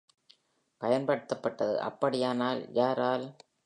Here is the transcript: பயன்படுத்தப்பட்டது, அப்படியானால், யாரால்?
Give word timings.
பயன்படுத்தப்பட்டது, 0.81 1.79
அப்படியானால், 1.81 2.61
யாரால்? 2.73 3.25